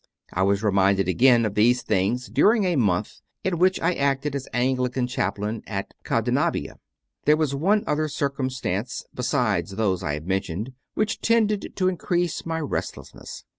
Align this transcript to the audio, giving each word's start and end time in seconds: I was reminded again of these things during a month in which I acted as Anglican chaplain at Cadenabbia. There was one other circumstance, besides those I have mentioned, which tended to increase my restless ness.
I 0.33 0.41
was 0.41 0.63
reminded 0.63 1.07
again 1.07 1.45
of 1.45 1.53
these 1.53 1.83
things 1.83 2.25
during 2.25 2.63
a 2.65 2.75
month 2.75 3.21
in 3.43 3.59
which 3.59 3.79
I 3.79 3.93
acted 3.93 4.33
as 4.35 4.47
Anglican 4.51 5.05
chaplain 5.05 5.61
at 5.67 5.93
Cadenabbia. 6.03 6.79
There 7.25 7.37
was 7.37 7.53
one 7.53 7.83
other 7.85 8.07
circumstance, 8.07 9.03
besides 9.13 9.75
those 9.75 10.01
I 10.01 10.15
have 10.15 10.25
mentioned, 10.25 10.71
which 10.95 11.21
tended 11.21 11.73
to 11.75 11.87
increase 11.87 12.47
my 12.47 12.59
restless 12.59 13.13
ness. 13.13 13.43